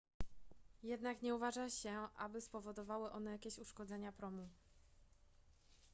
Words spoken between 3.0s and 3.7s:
one jakieś